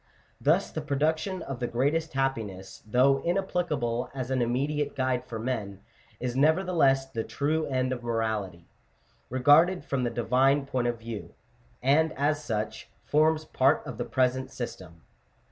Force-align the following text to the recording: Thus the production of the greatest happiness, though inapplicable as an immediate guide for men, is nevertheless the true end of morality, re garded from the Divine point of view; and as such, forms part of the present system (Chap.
Thus 0.41 0.71
the 0.71 0.81
production 0.81 1.43
of 1.43 1.59
the 1.59 1.67
greatest 1.67 2.13
happiness, 2.13 2.81
though 2.87 3.19
inapplicable 3.21 4.09
as 4.15 4.31
an 4.31 4.41
immediate 4.41 4.95
guide 4.95 5.27
for 5.27 5.37
men, 5.37 5.81
is 6.19 6.35
nevertheless 6.35 7.05
the 7.05 7.23
true 7.23 7.67
end 7.67 7.93
of 7.93 8.01
morality, 8.01 8.65
re 9.29 9.41
garded 9.41 9.85
from 9.85 10.03
the 10.03 10.09
Divine 10.09 10.65
point 10.65 10.87
of 10.87 10.97
view; 10.97 11.35
and 11.83 12.13
as 12.13 12.43
such, 12.43 12.89
forms 13.05 13.45
part 13.45 13.85
of 13.85 13.99
the 13.99 14.05
present 14.05 14.49
system 14.49 14.87
(Chap. 14.93 15.01